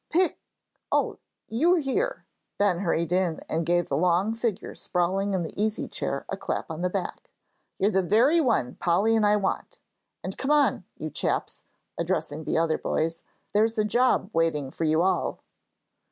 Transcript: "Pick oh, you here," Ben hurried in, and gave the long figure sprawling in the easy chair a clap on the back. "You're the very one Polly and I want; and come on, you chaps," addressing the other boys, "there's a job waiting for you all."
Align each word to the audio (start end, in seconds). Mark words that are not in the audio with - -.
"Pick 0.09 0.39
oh, 0.91 1.19
you 1.45 1.75
here," 1.75 2.25
Ben 2.57 2.79
hurried 2.79 3.11
in, 3.11 3.41
and 3.47 3.67
gave 3.67 3.87
the 3.87 3.95
long 3.95 4.33
figure 4.33 4.73
sprawling 4.73 5.35
in 5.35 5.43
the 5.43 5.63
easy 5.63 5.87
chair 5.87 6.25
a 6.27 6.35
clap 6.35 6.71
on 6.71 6.81
the 6.81 6.89
back. 6.89 7.29
"You're 7.77 7.91
the 7.91 8.01
very 8.01 8.41
one 8.41 8.77
Polly 8.77 9.15
and 9.15 9.27
I 9.27 9.35
want; 9.35 9.77
and 10.23 10.39
come 10.39 10.49
on, 10.49 10.85
you 10.97 11.11
chaps," 11.11 11.65
addressing 11.99 12.45
the 12.45 12.57
other 12.57 12.79
boys, 12.79 13.21
"there's 13.53 13.77
a 13.77 13.85
job 13.85 14.31
waiting 14.33 14.71
for 14.71 14.85
you 14.85 15.03
all." 15.03 15.41